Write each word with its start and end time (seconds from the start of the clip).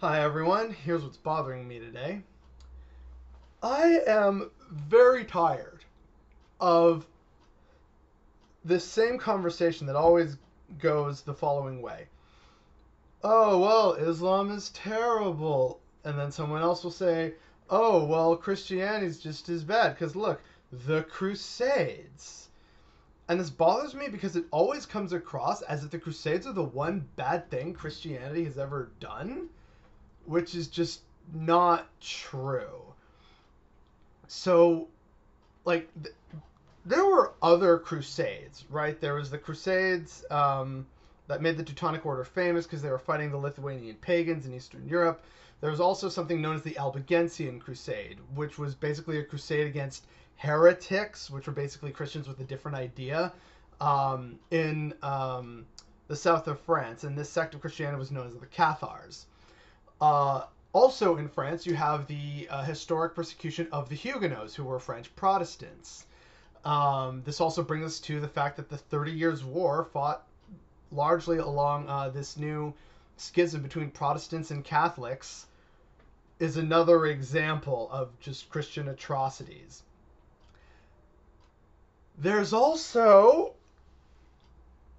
Hi 0.00 0.22
everyone, 0.22 0.72
here's 0.72 1.02
what's 1.02 1.18
bothering 1.18 1.68
me 1.68 1.78
today. 1.78 2.22
I 3.62 4.00
am 4.06 4.50
very 4.70 5.26
tired 5.26 5.84
of 6.58 7.06
this 8.64 8.82
same 8.82 9.18
conversation 9.18 9.86
that 9.86 9.96
always 9.96 10.38
goes 10.78 11.20
the 11.20 11.34
following 11.34 11.82
way. 11.82 12.06
Oh, 13.22 13.58
well, 13.58 13.92
Islam 13.92 14.50
is 14.50 14.70
terrible. 14.70 15.80
And 16.06 16.18
then 16.18 16.32
someone 16.32 16.62
else 16.62 16.82
will 16.82 16.90
say, 16.90 17.34
oh, 17.68 18.06
well, 18.06 18.36
Christianity's 18.36 19.18
just 19.18 19.50
as 19.50 19.64
bad. 19.64 19.90
Because 19.90 20.16
look, 20.16 20.40
the 20.86 21.02
Crusades. 21.02 22.48
And 23.28 23.38
this 23.38 23.50
bothers 23.50 23.94
me 23.94 24.08
because 24.08 24.34
it 24.34 24.46
always 24.50 24.86
comes 24.86 25.12
across 25.12 25.60
as 25.60 25.84
if 25.84 25.90
the 25.90 25.98
Crusades 25.98 26.46
are 26.46 26.54
the 26.54 26.62
one 26.62 27.06
bad 27.16 27.50
thing 27.50 27.74
Christianity 27.74 28.46
has 28.46 28.56
ever 28.56 28.92
done 28.98 29.50
which 30.30 30.54
is 30.54 30.68
just 30.68 31.00
not 31.34 31.88
true. 32.00 32.80
So, 34.28 34.86
like, 35.64 35.88
th- 36.00 36.14
there 36.86 37.04
were 37.04 37.32
other 37.42 37.78
crusades, 37.78 38.64
right? 38.70 38.98
There 39.00 39.14
was 39.14 39.28
the 39.30 39.38
crusades 39.38 40.24
um, 40.30 40.86
that 41.26 41.42
made 41.42 41.56
the 41.56 41.64
Teutonic 41.64 42.06
Order 42.06 42.22
famous 42.22 42.64
because 42.64 42.80
they 42.80 42.90
were 42.90 42.98
fighting 42.98 43.32
the 43.32 43.38
Lithuanian 43.38 43.96
pagans 43.96 44.46
in 44.46 44.54
Eastern 44.54 44.86
Europe. 44.88 45.24
There 45.60 45.70
was 45.70 45.80
also 45.80 46.08
something 46.08 46.40
known 46.40 46.54
as 46.54 46.62
the 46.62 46.78
Albigensian 46.78 47.58
Crusade, 47.58 48.18
which 48.36 48.56
was 48.56 48.76
basically 48.76 49.18
a 49.18 49.24
crusade 49.24 49.66
against 49.66 50.06
heretics, 50.36 51.28
which 51.28 51.48
were 51.48 51.52
basically 51.52 51.90
Christians 51.90 52.28
with 52.28 52.38
a 52.38 52.44
different 52.44 52.76
idea, 52.76 53.32
um, 53.80 54.38
in 54.52 54.94
um, 55.02 55.66
the 56.06 56.16
south 56.16 56.46
of 56.46 56.60
France. 56.60 57.02
And 57.02 57.18
this 57.18 57.28
sect 57.28 57.54
of 57.54 57.60
Christianity 57.60 57.98
was 57.98 58.12
known 58.12 58.28
as 58.28 58.34
the 58.34 58.46
Cathars. 58.46 59.26
Uh, 60.00 60.44
also 60.72 61.16
in 61.16 61.28
France, 61.28 61.66
you 61.66 61.74
have 61.74 62.06
the 62.06 62.48
uh, 62.50 62.62
historic 62.62 63.14
persecution 63.14 63.68
of 63.72 63.88
the 63.88 63.96
Huguenots, 63.96 64.54
who 64.54 64.64
were 64.64 64.78
French 64.78 65.14
Protestants. 65.16 66.06
Um, 66.64 67.22
this 67.24 67.40
also 67.40 67.62
brings 67.62 67.86
us 67.86 68.00
to 68.00 68.20
the 68.20 68.28
fact 68.28 68.56
that 68.56 68.68
the 68.68 68.76
Thirty 68.76 69.12
Years' 69.12 69.44
War 69.44 69.88
fought 69.92 70.26
largely 70.92 71.38
along 71.38 71.88
uh, 71.88 72.08
this 72.08 72.36
new 72.36 72.74
schism 73.16 73.62
between 73.62 73.90
Protestants 73.90 74.50
and 74.50 74.64
Catholics, 74.64 75.46
is 76.38 76.56
another 76.56 77.06
example 77.06 77.88
of 77.92 78.18
just 78.18 78.48
Christian 78.48 78.88
atrocities. 78.88 79.82
There's 82.18 82.52
also 82.52 83.54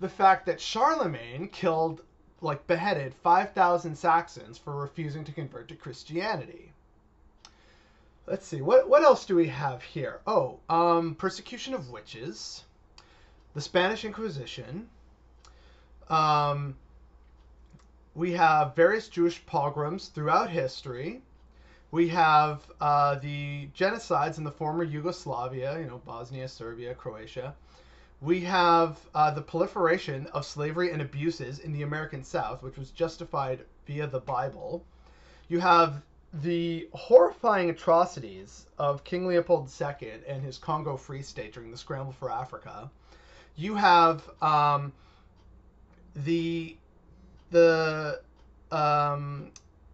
the 0.00 0.08
fact 0.08 0.46
that 0.46 0.60
Charlemagne 0.60 1.48
killed 1.48 2.02
like 2.40 2.66
beheaded 2.66 3.14
5,000 3.14 3.96
Saxons 3.96 4.58
for 4.58 4.76
refusing 4.76 5.24
to 5.24 5.32
convert 5.32 5.68
to 5.68 5.74
Christianity. 5.74 6.72
Let's 8.26 8.46
see, 8.46 8.60
what, 8.60 8.88
what 8.88 9.02
else 9.02 9.24
do 9.24 9.36
we 9.36 9.48
have 9.48 9.82
here? 9.82 10.20
Oh, 10.26 10.58
um, 10.68 11.14
persecution 11.14 11.74
of 11.74 11.90
witches, 11.90 12.64
the 13.54 13.60
Spanish 13.60 14.04
Inquisition. 14.04 14.88
Um, 16.10 16.76
we 18.14 18.32
have 18.32 18.74
various 18.74 19.08
Jewish 19.08 19.44
pogroms 19.46 20.08
throughout 20.08 20.50
history. 20.50 21.22
We 21.92 22.08
have 22.08 22.60
uh, 22.80 23.16
the 23.16 23.68
genocides 23.76 24.38
in 24.38 24.44
the 24.44 24.50
former 24.50 24.82
Yugoslavia, 24.82 25.78
you 25.78 25.86
know, 25.86 26.00
Bosnia, 26.04 26.48
Serbia, 26.48 26.94
Croatia. 26.94 27.54
We 28.20 28.40
have 28.40 28.98
uh, 29.14 29.30
the 29.30 29.42
proliferation 29.42 30.26
of 30.28 30.46
slavery 30.46 30.90
and 30.90 31.02
abuses 31.02 31.58
in 31.58 31.72
the 31.72 31.82
American 31.82 32.24
South, 32.24 32.62
which 32.62 32.78
was 32.78 32.90
justified 32.90 33.64
via 33.86 34.06
the 34.06 34.20
Bible. 34.20 34.84
You 35.48 35.60
have 35.60 36.02
the 36.32 36.88
horrifying 36.92 37.70
atrocities 37.70 38.66
of 38.78 39.04
King 39.04 39.26
Leopold 39.26 39.70
II 39.80 40.10
and 40.26 40.42
his 40.42 40.58
Congo 40.58 40.96
Free 40.96 41.22
State 41.22 41.52
during 41.52 41.70
the 41.70 41.76
scramble 41.76 42.12
for 42.12 42.30
Africa. 42.30 42.90
You 43.54 43.74
have 43.74 44.28
um, 44.42 44.92
the 46.14 46.76
the 47.50 48.20
um, 48.72 49.50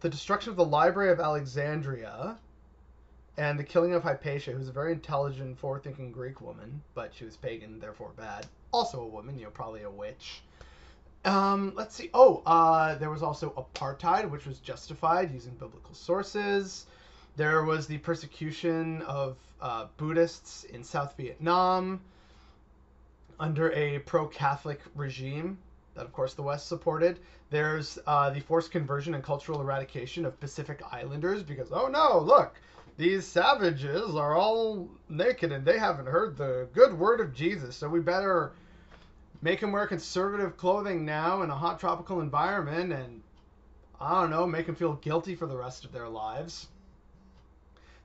the 0.00 0.08
destruction 0.08 0.50
of 0.50 0.56
the 0.56 0.64
Library 0.64 1.10
of 1.12 1.20
Alexandria, 1.20 2.38
and 3.36 3.58
the 3.58 3.64
killing 3.64 3.94
of 3.94 4.02
Hypatia, 4.02 4.52
who's 4.52 4.68
a 4.68 4.72
very 4.72 4.92
intelligent, 4.92 5.58
forward-thinking 5.58 6.12
Greek 6.12 6.40
woman, 6.40 6.82
but 6.94 7.12
she 7.14 7.24
was 7.24 7.36
pagan, 7.36 7.78
therefore 7.78 8.12
bad. 8.16 8.46
Also 8.72 9.00
a 9.00 9.06
woman, 9.06 9.38
you 9.38 9.44
know, 9.44 9.50
probably 9.50 9.82
a 9.82 9.90
witch. 9.90 10.42
Um, 11.24 11.72
let's 11.74 11.94
see. 11.94 12.10
Oh, 12.12 12.42
uh, 12.44 12.96
there 12.96 13.10
was 13.10 13.22
also 13.22 13.50
apartheid, 13.50 14.28
which 14.30 14.46
was 14.46 14.58
justified 14.58 15.32
using 15.32 15.54
biblical 15.54 15.94
sources. 15.94 16.86
There 17.36 17.64
was 17.64 17.86
the 17.86 17.98
persecution 17.98 19.02
of 19.02 19.36
uh, 19.60 19.86
Buddhists 19.96 20.64
in 20.64 20.84
South 20.84 21.16
Vietnam 21.16 22.00
under 23.40 23.72
a 23.72 23.98
pro-Catholic 24.00 24.80
regime 24.94 25.58
that, 25.94 26.04
of 26.04 26.12
course, 26.12 26.34
the 26.34 26.42
West 26.42 26.68
supported. 26.68 27.18
There's 27.50 27.98
uh, 28.06 28.30
the 28.30 28.40
forced 28.40 28.70
conversion 28.70 29.14
and 29.14 29.24
cultural 29.24 29.60
eradication 29.60 30.24
of 30.24 30.38
Pacific 30.38 30.82
Islanders 30.92 31.42
because, 31.42 31.72
oh 31.72 31.88
no, 31.88 32.18
look, 32.18 32.60
these 32.96 33.26
savages 33.26 34.14
are 34.14 34.34
all 34.34 34.88
naked 35.08 35.52
and 35.52 35.64
they 35.64 35.78
haven't 35.78 36.06
heard 36.06 36.36
the 36.36 36.68
good 36.72 36.96
word 36.96 37.20
of 37.20 37.34
Jesus. 37.34 37.76
So 37.76 37.88
we 37.88 38.00
better 38.00 38.52
make 39.42 39.60
them 39.60 39.72
wear 39.72 39.86
conservative 39.86 40.56
clothing 40.56 41.04
now 41.04 41.42
in 41.42 41.50
a 41.50 41.54
hot 41.54 41.80
tropical 41.80 42.20
environment 42.20 42.92
and 42.92 43.22
I 44.00 44.20
don't 44.20 44.30
know, 44.30 44.46
make 44.46 44.66
them 44.66 44.74
feel 44.74 44.94
guilty 44.94 45.34
for 45.34 45.46
the 45.46 45.56
rest 45.56 45.84
of 45.84 45.92
their 45.92 46.08
lives. 46.08 46.68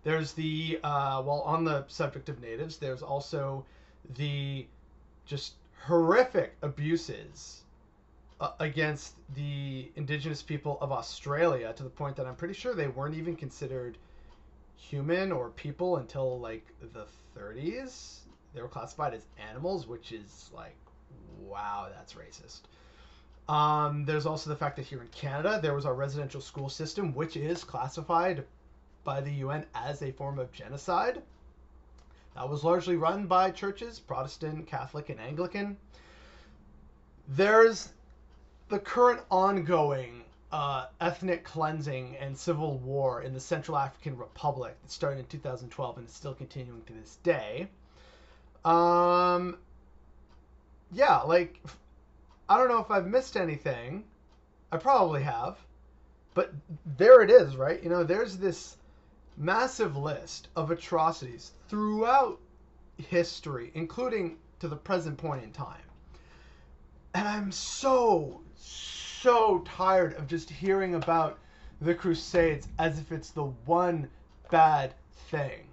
There's 0.03 0.33
the, 0.33 0.79
uh, 0.83 1.21
well, 1.25 1.41
on 1.41 1.63
the 1.65 1.85
subject 1.87 2.29
of 2.29 2.39
natives, 2.41 2.77
there's 2.77 3.01
also 3.01 3.65
the 4.15 4.65
just 5.25 5.53
horrific 5.83 6.55
abuses 6.61 7.63
uh, 8.39 8.51
against 8.59 9.15
the 9.35 9.91
indigenous 9.95 10.41
people 10.41 10.77
of 10.81 10.91
Australia 10.91 11.73
to 11.73 11.83
the 11.83 11.89
point 11.89 12.15
that 12.15 12.25
I'm 12.25 12.35
pretty 12.35 12.53
sure 12.53 12.73
they 12.73 12.87
weren't 12.87 13.15
even 13.15 13.35
considered 13.35 13.97
human 14.79 15.31
or 15.31 15.49
people 15.49 15.97
until 15.97 16.39
like 16.39 16.65
the 16.93 17.05
30s. 17.37 18.19
They 18.53 18.61
were 18.61 18.67
classified 18.67 19.13
as 19.13 19.25
animals, 19.49 19.87
which 19.87 20.11
is 20.11 20.49
like, 20.53 20.75
wow, 21.41 21.89
that's 21.93 22.13
racist. 22.13 22.61
Um, 23.51 24.05
there's 24.05 24.25
also 24.25 24.49
the 24.49 24.55
fact 24.55 24.75
that 24.77 24.85
here 24.85 25.01
in 25.01 25.07
Canada, 25.07 25.59
there 25.61 25.73
was 25.73 25.85
our 25.85 25.95
residential 25.95 26.41
school 26.41 26.69
system, 26.69 27.13
which 27.13 27.35
is 27.35 27.63
classified 27.63 28.45
by 29.03 29.21
the 29.21 29.31
UN 29.31 29.65
as 29.75 30.01
a 30.01 30.11
form 30.11 30.39
of 30.39 30.51
genocide. 30.51 31.21
That 32.35 32.47
was 32.47 32.63
largely 32.63 32.95
run 32.95 33.25
by 33.25 33.51
churches, 33.51 33.99
Protestant, 33.99 34.67
Catholic, 34.67 35.09
and 35.09 35.19
Anglican. 35.19 35.77
There's 37.27 37.89
the 38.69 38.79
current 38.79 39.21
ongoing 39.31 40.23
uh, 40.51 40.87
ethnic 40.99 41.43
cleansing 41.43 42.17
and 42.17 42.37
civil 42.37 42.77
war 42.79 43.21
in 43.21 43.33
the 43.33 43.39
Central 43.39 43.77
African 43.77 44.17
Republic 44.17 44.75
that 44.81 44.91
started 44.91 45.19
in 45.19 45.25
2012 45.25 45.97
and 45.97 46.07
is 46.07 46.13
still 46.13 46.33
continuing 46.33 46.83
to 46.83 46.93
this 46.93 47.17
day. 47.23 47.67
Um, 48.65 49.57
yeah, 50.91 51.19
like, 51.19 51.61
I 52.47 52.57
don't 52.57 52.67
know 52.67 52.79
if 52.79 52.89
I've 52.89 53.07
missed 53.07 53.37
anything. 53.37 54.03
I 54.71 54.77
probably 54.77 55.23
have. 55.23 55.57
But 56.33 56.53
there 56.97 57.21
it 57.21 57.29
is, 57.31 57.55
right? 57.55 57.81
You 57.83 57.89
know, 57.89 58.03
there's 58.03 58.37
this 58.37 58.77
massive 59.37 59.95
list 59.97 60.49
of 60.55 60.71
atrocities 60.71 61.51
throughout 61.67 62.39
history, 62.97 63.71
including 63.73 64.37
to 64.59 64.67
the 64.67 64.75
present 64.75 65.17
point 65.17 65.43
in 65.43 65.51
time. 65.51 65.81
And 67.13 67.27
I'm 67.27 67.51
so, 67.51 68.41
so 69.21 69.59
tired 69.59 70.13
of 70.13 70.27
just 70.27 70.49
hearing 70.49 70.95
about 70.95 71.37
the 71.81 71.93
Crusades 71.93 72.67
as 72.77 72.99
if 72.99 73.11
it's 73.11 73.31
the 73.31 73.43
one 73.65 74.09
bad 74.49 74.93
thing. 75.29 75.67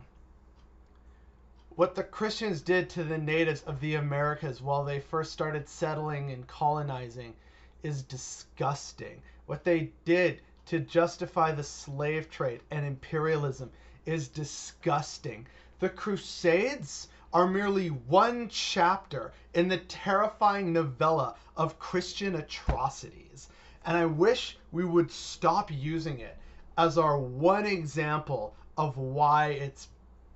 What 1.76 1.94
the 1.94 2.02
Christians 2.02 2.60
did 2.60 2.90
to 2.90 3.04
the 3.04 3.18
natives 3.18 3.62
of 3.62 3.78
the 3.80 3.96
Americas 3.96 4.60
while 4.60 4.84
they 4.84 4.98
first 4.98 5.32
started 5.32 5.68
settling 5.68 6.32
and 6.32 6.46
colonizing 6.46 7.34
is 7.82 8.02
disgusting. 8.02 9.22
What 9.46 9.62
they 9.62 9.92
did 10.04 10.40
to 10.66 10.80
justify 10.80 11.52
the 11.52 11.62
slave 11.62 12.28
trade 12.30 12.62
and 12.70 12.84
imperialism 12.84 13.70
is 14.06 14.26
disgusting. 14.26 15.46
The 15.78 15.90
Crusades 15.90 17.08
are 17.32 17.46
merely 17.46 17.88
one 17.88 18.48
chapter 18.48 19.32
in 19.54 19.68
the 19.68 19.78
terrifying 19.78 20.72
novella 20.72 21.34
of 21.56 21.78
Christian 21.78 22.36
atrocities. 22.36 23.48
And 23.84 23.96
I 23.96 24.06
wish 24.06 24.58
we 24.72 24.84
would 24.84 25.10
stop 25.10 25.70
using 25.70 26.20
it 26.20 26.36
as 26.78 26.98
our 26.98 27.18
one 27.18 27.66
example 27.66 28.54
of 28.76 28.96
why 28.96 29.48
it's 29.48 29.88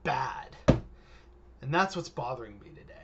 bad. 0.03 0.57
And 0.69 1.73
that's 1.75 1.97
what's 1.97 2.09
bothering 2.09 2.59
me 2.61 2.71
today. 2.71 3.00